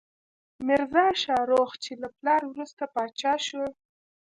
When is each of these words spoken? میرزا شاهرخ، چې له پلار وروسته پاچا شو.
میرزا 0.65 1.05
شاهرخ، 1.23 1.71
چې 1.83 1.91
له 2.01 2.07
پلار 2.17 2.41
وروسته 2.47 2.83
پاچا 2.93 3.33
شو. 3.47 3.63